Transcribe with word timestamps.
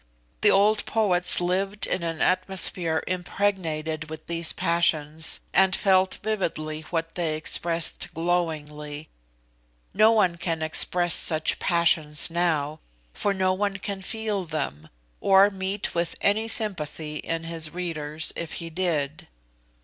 The 0.41 0.49
old 0.49 0.87
poets 0.87 1.39
lived 1.39 1.85
in 1.85 2.01
an 2.01 2.21
atmosphere 2.21 3.03
impregnated 3.05 4.09
with 4.09 4.25
these 4.25 4.51
passions, 4.51 5.39
and 5.53 5.75
felt 5.75 6.15
vividly 6.23 6.81
what 6.89 7.13
they 7.13 7.35
expressed 7.35 8.11
glowingly. 8.15 9.09
No 9.93 10.11
one 10.11 10.37
can 10.37 10.63
express 10.63 11.13
such 11.13 11.59
passions 11.59 12.31
now, 12.31 12.79
for 13.13 13.31
no 13.31 13.53
one 13.53 13.77
can 13.77 14.01
feel 14.01 14.43
them, 14.43 14.89
or 15.19 15.51
meet 15.51 15.93
with 15.93 16.15
any 16.19 16.47
sympathy 16.47 17.17
in 17.17 17.43
his 17.43 17.69
readers 17.71 18.33
if 18.35 18.53
he 18.53 18.71
did. 18.71 19.27